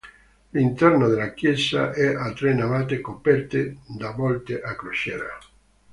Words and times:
L'interno 0.53 1.07
della 1.09 1.31
chiesa 1.35 1.91
è 1.93 2.11
a 2.15 2.33
tre 2.33 2.55
navate 2.55 3.01
coperte 3.01 3.77
da 3.85 4.09
volte 4.13 4.59
a 4.59 4.75
crociera. 4.75 5.37